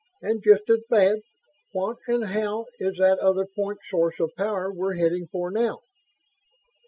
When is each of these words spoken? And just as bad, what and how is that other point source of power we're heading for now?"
And 0.23 0.41
just 0.43 0.67
as 0.67 0.79
bad, 0.89 1.17
what 1.73 1.97
and 2.07 2.25
how 2.25 2.65
is 2.79 2.97
that 2.97 3.19
other 3.19 3.45
point 3.45 3.81
source 3.87 4.19
of 4.19 4.31
power 4.35 4.73
we're 4.73 4.95
heading 4.95 5.27
for 5.31 5.51
now?" 5.51 5.81